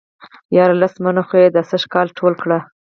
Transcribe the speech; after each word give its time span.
ياره 0.55 0.75
لس 0.81 0.93
منه 1.03 1.21
خو 1.27 1.35
يې 1.43 1.47
دا 1.55 1.61
سږ 1.69 1.83
کال 1.93 2.07
ټول 2.17 2.33
کړي. 2.43 2.59